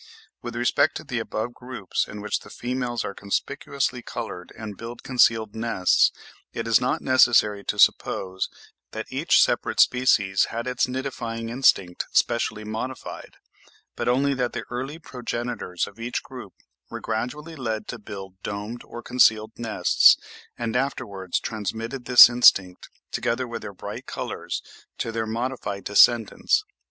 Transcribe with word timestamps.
With 0.41 0.55
respect 0.55 0.97
to 0.97 1.03
the 1.03 1.19
above 1.19 1.53
groups 1.53 2.07
in 2.07 2.21
which 2.21 2.39
the 2.39 2.49
females 2.49 3.05
are 3.05 3.13
conspicuously 3.13 4.01
coloured 4.01 4.51
and 4.57 4.75
build 4.75 5.03
concealed 5.03 5.53
nests, 5.53 6.11
it 6.53 6.67
is 6.67 6.81
not 6.81 7.01
necessary 7.03 7.63
to 7.65 7.77
suppose 7.77 8.49
that 8.93 9.05
each 9.11 9.39
separate 9.43 9.79
species 9.79 10.45
had 10.45 10.65
its 10.65 10.87
nidifying 10.87 11.51
instinct 11.51 12.07
specially 12.13 12.63
modified; 12.63 13.37
but 13.95 14.07
only 14.07 14.33
that 14.33 14.53
the 14.53 14.65
early 14.71 14.97
progenitors 14.97 15.85
of 15.85 15.99
each 15.99 16.23
group 16.23 16.53
were 16.89 16.99
gradually 16.99 17.55
led 17.55 17.87
to 17.89 17.99
build 17.99 18.41
domed 18.41 18.83
or 18.83 19.03
concealed 19.03 19.51
nests, 19.55 20.17
and 20.57 20.75
afterwards 20.75 21.39
transmitted 21.39 22.05
this 22.05 22.27
instinct, 22.27 22.89
together 23.11 23.47
with 23.47 23.61
their 23.61 23.71
bright 23.71 24.07
colours, 24.07 24.63
to 24.97 25.11
their 25.11 25.27
modified 25.27 25.83
descendants. 25.83 26.63